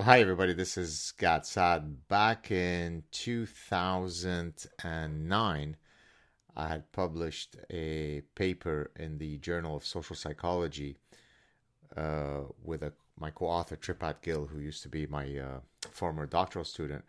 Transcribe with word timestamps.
Hi, 0.00 0.18
everybody. 0.18 0.54
This 0.54 0.76
is 0.76 1.12
Gad 1.18 1.46
Saad. 1.46 2.08
Back 2.08 2.50
in 2.50 3.04
2009, 3.12 5.76
I 6.56 6.66
had 6.66 6.90
published 6.90 7.54
a 7.70 8.22
paper 8.34 8.90
in 8.96 9.18
the 9.18 9.38
Journal 9.38 9.76
of 9.76 9.86
Social 9.86 10.16
Psychology 10.16 10.96
uh, 11.96 12.40
with 12.60 12.82
a, 12.82 12.92
my 13.20 13.30
co 13.30 13.46
author, 13.46 13.76
Tripat 13.76 14.20
Gill, 14.20 14.46
who 14.46 14.58
used 14.58 14.82
to 14.82 14.88
be 14.88 15.06
my 15.06 15.38
uh, 15.38 15.60
former 15.92 16.26
doctoral 16.26 16.64
student. 16.64 17.04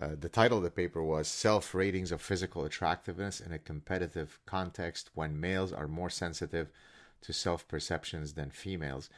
Uh, 0.00 0.10
the 0.16 0.28
title 0.28 0.58
of 0.58 0.64
the 0.64 0.70
paper 0.70 1.02
was 1.02 1.26
Self 1.26 1.74
Ratings 1.74 2.12
of 2.12 2.22
Physical 2.22 2.64
Attractiveness 2.64 3.40
in 3.40 3.50
a 3.50 3.58
Competitive 3.58 4.38
Context 4.46 5.10
When 5.14 5.40
Males 5.40 5.72
Are 5.72 5.88
More 5.88 6.08
Sensitive 6.08 6.70
to 7.22 7.32
Self 7.32 7.66
Perceptions 7.66 8.34
Than 8.34 8.50
Females 8.50 9.10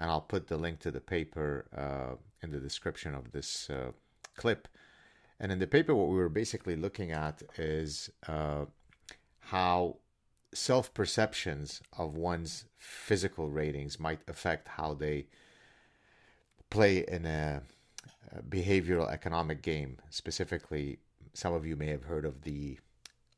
and 0.00 0.10
I'll 0.10 0.20
put 0.20 0.48
the 0.48 0.56
link 0.56 0.80
to 0.80 0.90
the 0.90 1.00
paper 1.00 1.66
uh, 1.76 2.16
in 2.42 2.50
the 2.50 2.58
description 2.58 3.14
of 3.14 3.32
this 3.32 3.70
uh, 3.70 3.92
clip. 4.36 4.68
And 5.38 5.50
in 5.50 5.58
the 5.58 5.66
paper, 5.66 5.94
what 5.94 6.08
we 6.08 6.16
were 6.16 6.28
basically 6.28 6.76
looking 6.76 7.10
at 7.10 7.42
is 7.56 8.10
uh, 8.28 8.66
how 9.40 9.96
self 10.54 10.92
perceptions 10.94 11.80
of 11.98 12.14
one's 12.14 12.64
physical 12.78 13.50
ratings 13.50 13.98
might 13.98 14.20
affect 14.28 14.68
how 14.68 14.94
they 14.94 15.26
play 16.70 17.04
in 17.08 17.26
a, 17.26 17.62
behavioral 18.48 19.10
economic 19.10 19.62
game. 19.62 19.98
Specifically, 20.10 20.98
some 21.34 21.52
of 21.52 21.66
you 21.66 21.76
may 21.76 21.88
have 21.88 22.04
heard 22.04 22.24
of 22.24 22.42
the 22.42 22.78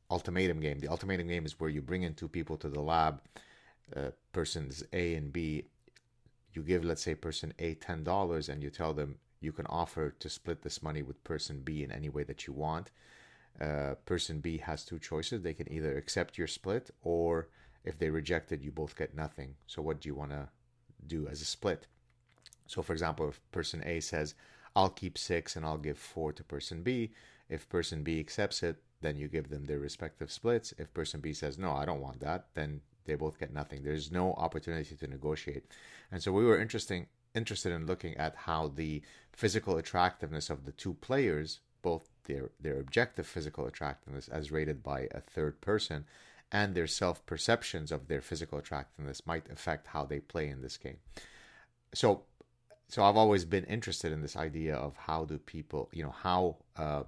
ultimatum 0.09 0.59
game. 0.59 0.79
The 0.79 0.87
ultimatum 0.87 1.27
game 1.27 1.45
is 1.45 1.59
where 1.59 1.69
you 1.69 1.81
bring 1.81 2.03
in 2.03 2.13
two 2.13 2.27
people 2.27 2.57
to 2.57 2.69
the 2.69 2.81
lab, 2.81 3.21
uh, 3.95 4.11
persons 4.31 4.83
A 4.93 5.15
and 5.15 5.33
B, 5.33 5.65
you 6.55 6.63
give, 6.63 6.83
let's 6.83 7.03
say, 7.03 7.15
person 7.15 7.53
A 7.59 7.75
$10 7.75 8.49
and 8.49 8.63
you 8.63 8.69
tell 8.69 8.93
them 8.93 9.17
you 9.41 9.51
can 9.51 9.65
offer 9.67 10.11
to 10.19 10.29
split 10.29 10.61
this 10.61 10.81
money 10.81 11.03
with 11.03 11.23
person 11.23 11.61
B 11.63 11.83
in 11.83 11.91
any 11.91 12.09
way 12.09 12.23
that 12.23 12.47
you 12.47 12.53
want. 12.53 12.91
Uh, 13.59 13.95
person 14.05 14.39
B 14.39 14.57
has 14.57 14.83
two 14.83 14.99
choices. 14.99 15.41
They 15.41 15.53
can 15.53 15.71
either 15.71 15.97
accept 15.97 16.37
your 16.37 16.47
split 16.47 16.89
or 17.03 17.47
if 17.83 17.99
they 17.99 18.09
reject 18.09 18.51
it, 18.51 18.61
you 18.61 18.71
both 18.71 18.97
get 18.97 19.15
nothing. 19.15 19.55
So, 19.67 19.81
what 19.81 20.01
do 20.01 20.09
you 20.09 20.15
want 20.15 20.31
to 20.31 20.49
do 21.05 21.27
as 21.27 21.41
a 21.41 21.45
split? 21.45 21.85
So, 22.65 22.81
for 22.81 22.93
example, 22.93 23.29
if 23.29 23.39
person 23.51 23.83
A 23.85 23.99
says, 23.99 24.33
I'll 24.75 24.89
keep 24.89 25.17
six 25.17 25.55
and 25.55 25.63
I'll 25.63 25.77
give 25.77 25.97
four 25.97 26.33
to 26.33 26.43
person 26.43 26.81
B, 26.81 27.11
if 27.47 27.69
person 27.69 28.03
B 28.03 28.19
accepts 28.19 28.63
it, 28.63 28.77
then 29.01 29.17
you 29.17 29.27
give 29.27 29.49
them 29.49 29.65
their 29.65 29.79
respective 29.79 30.31
splits. 30.31 30.73
If 30.79 30.93
person 30.93 31.21
B 31.21 31.31
says, 31.31 31.57
No, 31.57 31.73
I 31.73 31.85
don't 31.85 32.01
want 32.01 32.19
that, 32.21 32.47
then 32.55 32.81
they 33.05 33.15
both 33.15 33.39
get 33.39 33.53
nothing. 33.53 33.83
There's 33.83 34.11
no 34.11 34.33
opportunity 34.33 34.95
to 34.95 35.07
negotiate. 35.07 35.65
And 36.11 36.21
so 36.21 36.31
we 36.31 36.45
were 36.45 36.59
interesting 36.59 37.07
interested 37.33 37.73
in 37.73 37.85
looking 37.85 38.15
at 38.15 38.35
how 38.35 38.69
the 38.69 39.01
physical 39.33 39.77
attractiveness 39.77 40.49
of 40.49 40.65
the 40.65 40.71
two 40.71 40.93
players, 40.95 41.59
both 41.81 42.09
their 42.23 42.51
their 42.59 42.79
objective 42.79 43.27
physical 43.27 43.65
attractiveness 43.67 44.27
as 44.29 44.51
rated 44.51 44.81
by 44.81 45.07
a 45.11 45.19
third 45.19 45.61
person, 45.61 46.05
and 46.51 46.73
their 46.73 46.87
self 46.87 47.25
perceptions 47.25 47.91
of 47.91 48.07
their 48.07 48.21
physical 48.21 48.57
attractiveness 48.57 49.25
might 49.25 49.49
affect 49.51 49.87
how 49.87 50.05
they 50.05 50.19
play 50.19 50.47
in 50.49 50.61
this 50.61 50.77
game. 50.77 50.97
So 51.93 52.23
so 52.87 53.03
I've 53.03 53.17
always 53.17 53.45
been 53.45 53.65
interested 53.65 54.11
in 54.11 54.21
this 54.21 54.35
idea 54.35 54.75
of 54.75 54.95
how 54.95 55.25
do 55.25 55.37
people, 55.37 55.89
you 55.91 56.03
know, 56.03 56.11
how 56.11 56.57
uh, 56.77 57.03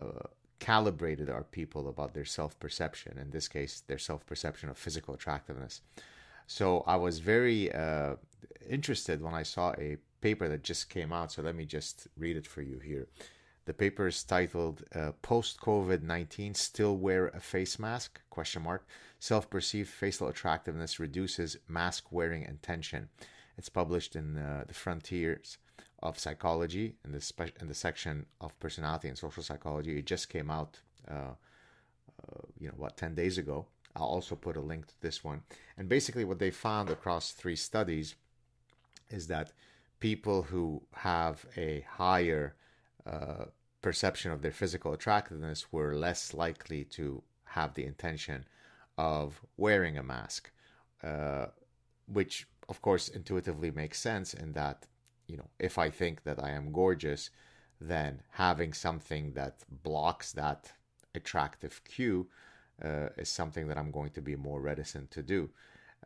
uh, 0.00 0.28
calibrated 0.64 1.28
our 1.28 1.44
people 1.44 1.88
about 1.90 2.14
their 2.14 2.24
self 2.24 2.58
perception, 2.58 3.18
in 3.18 3.30
this 3.30 3.48
case, 3.48 3.82
their 3.86 3.98
self 3.98 4.24
perception 4.24 4.70
of 4.70 4.78
physical 4.78 5.12
attractiveness. 5.12 5.82
So 6.46 6.82
I 6.86 6.96
was 6.96 7.18
very 7.18 7.70
uh, 7.70 8.14
interested 8.76 9.20
when 9.20 9.34
I 9.34 9.42
saw 9.42 9.72
a 9.72 9.98
paper 10.22 10.48
that 10.48 10.62
just 10.62 10.88
came 10.88 11.12
out. 11.12 11.32
So 11.32 11.42
let 11.42 11.54
me 11.54 11.66
just 11.66 12.08
read 12.16 12.36
it 12.38 12.46
for 12.46 12.62
you 12.62 12.78
here. 12.78 13.06
The 13.66 13.74
paper 13.74 14.06
is 14.06 14.24
titled 14.24 14.84
uh, 14.94 15.12
"Post 15.20 15.60
COVID 15.60 16.02
nineteen 16.02 16.54
Still 16.54 16.96
Wear 16.96 17.28
a 17.28 17.40
Face 17.40 17.78
Mask?" 17.78 18.18
Question 18.30 18.62
mark. 18.62 18.86
Self 19.18 19.50
perceived 19.50 19.90
facial 19.90 20.28
attractiveness 20.28 20.98
reduces 20.98 21.58
mask 21.68 22.10
wearing 22.10 22.42
intention. 22.44 23.08
It's 23.58 23.68
published 23.68 24.16
in 24.16 24.38
uh, 24.38 24.64
the 24.66 24.74
Frontiers 24.74 25.58
of 26.04 26.18
psychology 26.18 26.94
in 27.04 27.12
the 27.12 27.20
spe- 27.20 27.58
in 27.60 27.66
the 27.66 27.74
section 27.74 28.26
of 28.40 28.58
personality 28.60 29.08
and 29.08 29.18
social 29.18 29.42
psychology. 29.42 29.98
It 29.98 30.06
just 30.06 30.28
came 30.28 30.50
out, 30.50 30.78
uh, 31.10 31.34
uh, 32.22 32.42
you 32.60 32.68
know, 32.68 32.74
what 32.76 32.96
ten 32.96 33.14
days 33.14 33.38
ago. 33.38 33.66
I'll 33.96 34.14
also 34.16 34.34
put 34.34 34.56
a 34.56 34.60
link 34.60 34.86
to 34.88 35.00
this 35.00 35.24
one. 35.24 35.42
And 35.78 35.88
basically, 35.88 36.24
what 36.24 36.38
they 36.38 36.50
found 36.50 36.90
across 36.90 37.32
three 37.32 37.56
studies 37.56 38.16
is 39.08 39.26
that 39.28 39.52
people 40.00 40.42
who 40.42 40.82
have 40.92 41.46
a 41.56 41.86
higher 41.88 42.54
uh, 43.06 43.46
perception 43.80 44.32
of 44.32 44.42
their 44.42 44.52
physical 44.52 44.92
attractiveness 44.92 45.72
were 45.72 45.94
less 45.94 46.34
likely 46.34 46.84
to 46.84 47.22
have 47.44 47.74
the 47.74 47.84
intention 47.84 48.44
of 48.98 49.40
wearing 49.56 49.96
a 49.96 50.02
mask, 50.02 50.50
uh, 51.02 51.46
which 52.06 52.46
of 52.68 52.82
course 52.82 53.08
intuitively 53.08 53.70
makes 53.70 54.00
sense 54.00 54.34
in 54.34 54.52
that 54.52 54.86
you 55.26 55.36
know, 55.36 55.48
if 55.58 55.78
I 55.78 55.90
think 55.90 56.24
that 56.24 56.42
I 56.42 56.50
am 56.50 56.72
gorgeous, 56.72 57.30
then 57.80 58.22
having 58.30 58.72
something 58.72 59.32
that 59.32 59.64
blocks 59.82 60.32
that 60.32 60.72
attractive 61.14 61.82
cue 61.84 62.26
uh, 62.82 63.08
is 63.16 63.28
something 63.28 63.68
that 63.68 63.78
I'm 63.78 63.90
going 63.90 64.10
to 64.10 64.20
be 64.20 64.36
more 64.36 64.60
reticent 64.60 65.10
to 65.12 65.22
do. 65.22 65.50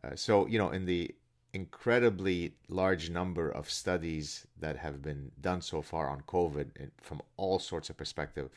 Uh, 0.02 0.14
so, 0.14 0.46
you 0.46 0.58
know, 0.58 0.70
in 0.70 0.84
the 0.86 1.14
incredibly 1.52 2.54
large 2.68 3.10
number 3.10 3.50
of 3.50 3.70
studies 3.70 4.46
that 4.60 4.76
have 4.76 5.02
been 5.02 5.32
done 5.40 5.60
so 5.60 5.80
far 5.82 6.08
on 6.08 6.20
COVID 6.22 6.90
from 7.00 7.22
all 7.36 7.58
sorts 7.58 7.90
of 7.90 7.96
perspective, 7.96 8.50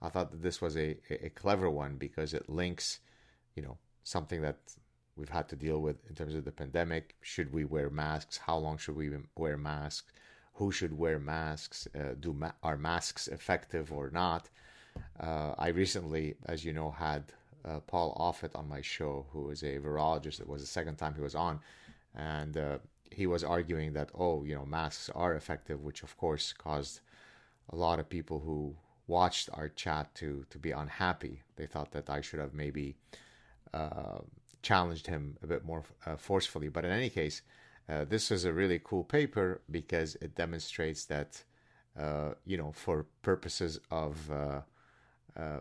I 0.00 0.08
thought 0.08 0.30
that 0.30 0.42
this 0.42 0.60
was 0.60 0.76
a, 0.76 0.96
a 1.10 1.30
clever 1.30 1.68
one 1.68 1.96
because 1.96 2.32
it 2.32 2.48
links, 2.48 3.00
you 3.54 3.62
know, 3.62 3.76
something 4.02 4.42
that 4.42 4.58
we've 5.18 5.28
had 5.28 5.48
to 5.48 5.56
deal 5.56 5.80
with 5.80 5.96
in 6.08 6.14
terms 6.14 6.34
of 6.34 6.44
the 6.44 6.52
pandemic. 6.52 7.16
Should 7.20 7.52
we 7.52 7.64
wear 7.64 7.90
masks? 7.90 8.38
How 8.38 8.56
long 8.56 8.78
should 8.78 8.96
we 8.96 9.10
wear 9.36 9.56
masks? 9.56 10.12
Who 10.54 10.72
should 10.72 10.96
wear 10.96 11.18
masks? 11.18 11.88
Uh, 11.94 12.14
do 12.18 12.32
ma- 12.32 12.52
are 12.62 12.76
masks 12.76 13.28
effective 13.28 13.92
or 13.92 14.10
not? 14.10 14.48
Uh, 15.20 15.54
I 15.58 15.68
recently, 15.68 16.36
as 16.46 16.64
you 16.64 16.72
know, 16.72 16.90
had 16.90 17.24
uh, 17.64 17.80
Paul 17.80 18.16
Offit 18.18 18.56
on 18.56 18.68
my 18.68 18.80
show, 18.80 19.26
who 19.32 19.50
is 19.50 19.62
a 19.62 19.78
virologist. 19.78 20.40
It 20.40 20.48
was 20.48 20.62
the 20.62 20.68
second 20.68 20.96
time 20.96 21.14
he 21.14 21.20
was 21.20 21.34
on, 21.34 21.60
and 22.14 22.56
uh, 22.56 22.78
he 23.10 23.26
was 23.26 23.44
arguing 23.44 23.92
that 23.92 24.10
oh, 24.14 24.44
you 24.44 24.54
know, 24.54 24.66
masks 24.66 25.10
are 25.14 25.34
effective, 25.34 25.82
which 25.82 26.02
of 26.02 26.16
course 26.16 26.52
caused 26.52 27.00
a 27.70 27.76
lot 27.76 27.98
of 27.98 28.08
people 28.08 28.40
who 28.40 28.74
watched 29.06 29.48
our 29.52 29.68
chat 29.68 30.14
to 30.16 30.44
to 30.50 30.58
be 30.58 30.70
unhappy. 30.70 31.42
They 31.56 31.66
thought 31.66 31.92
that 31.92 32.10
I 32.10 32.20
should 32.20 32.40
have 32.40 32.54
maybe 32.54 32.96
uh, 33.72 34.20
challenged 34.62 35.06
him 35.06 35.36
a 35.42 35.46
bit 35.46 35.64
more 35.64 35.84
uh, 36.06 36.16
forcefully. 36.16 36.68
But 36.68 36.84
in 36.84 36.90
any 36.90 37.10
case, 37.10 37.42
uh, 37.88 38.04
this 38.04 38.30
is 38.30 38.44
a 38.44 38.52
really 38.52 38.80
cool 38.82 39.04
paper 39.04 39.60
because 39.70 40.16
it 40.16 40.34
demonstrates 40.34 41.04
that, 41.06 41.42
uh, 41.98 42.30
you 42.44 42.56
know, 42.56 42.72
for 42.72 43.06
purposes 43.22 43.80
of 43.90 44.30
uh, 44.30 44.60
uh, 45.36 45.58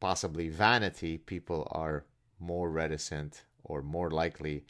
possibly 0.00 0.48
vanity, 0.48 1.18
people 1.18 1.68
are 1.70 2.04
more 2.40 2.70
reticent 2.70 3.44
or 3.64 3.82
more 3.82 4.10
likely 4.10 4.64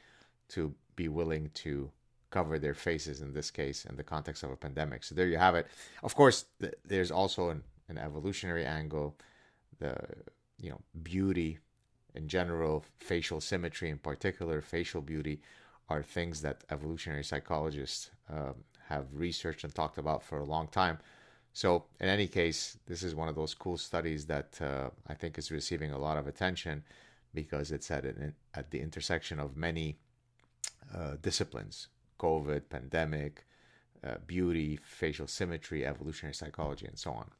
to 0.48 0.74
be 0.96 1.08
willing 1.08 1.50
to 1.54 1.90
cover 2.30 2.58
their 2.58 2.74
faces 2.74 3.20
in 3.20 3.32
this 3.32 3.50
case 3.50 3.84
in 3.84 3.96
the 3.96 4.02
context 4.02 4.42
of 4.42 4.50
a 4.50 4.56
pandemic. 4.56 5.04
So 5.04 5.14
there 5.14 5.28
you 5.28 5.38
have 5.38 5.54
it. 5.54 5.68
Of 6.02 6.16
course, 6.16 6.46
th- 6.60 6.74
there's 6.84 7.12
also 7.12 7.50
an, 7.50 7.62
an 7.88 7.98
evolutionary 7.98 8.64
angle. 8.64 9.16
The 9.78 9.96
you 10.60 10.70
know 10.70 10.80
beauty 11.02 11.58
in 12.14 12.28
general, 12.28 12.84
facial 12.98 13.40
symmetry 13.40 13.90
in 13.90 13.98
particular, 13.98 14.60
facial 14.60 15.02
beauty, 15.02 15.40
are 15.88 16.02
things 16.02 16.40
that 16.42 16.64
evolutionary 16.70 17.24
psychologists 17.24 18.10
um, 18.30 18.54
have 18.88 19.06
researched 19.12 19.64
and 19.64 19.74
talked 19.74 19.98
about 19.98 20.22
for 20.22 20.38
a 20.38 20.44
long 20.44 20.68
time. 20.68 20.98
So, 21.52 21.84
in 22.00 22.08
any 22.08 22.26
case, 22.26 22.78
this 22.86 23.02
is 23.02 23.14
one 23.14 23.28
of 23.28 23.36
those 23.36 23.54
cool 23.54 23.78
studies 23.78 24.26
that 24.26 24.60
uh, 24.60 24.90
I 25.06 25.14
think 25.14 25.38
is 25.38 25.52
receiving 25.52 25.92
a 25.92 25.98
lot 25.98 26.18
of 26.18 26.26
attention 26.26 26.82
because 27.32 27.70
it's 27.70 27.90
at 27.90 28.04
an, 28.04 28.34
at 28.54 28.70
the 28.70 28.80
intersection 28.80 29.38
of 29.38 29.56
many 29.56 29.96
uh, 30.94 31.16
disciplines: 31.22 31.88
COVID, 32.18 32.62
pandemic, 32.68 33.46
uh, 34.04 34.16
beauty, 34.26 34.78
facial 34.82 35.28
symmetry, 35.28 35.86
evolutionary 35.86 36.34
psychology, 36.34 36.86
and 36.86 36.98
so 36.98 37.12
on. 37.12 37.30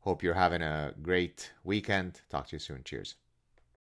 Hope 0.00 0.22
you're 0.22 0.34
having 0.34 0.62
a 0.62 0.94
great 1.02 1.52
weekend. 1.64 2.20
Talk 2.30 2.48
to 2.48 2.56
you 2.56 2.60
soon. 2.60 2.82
Cheers. 2.84 3.16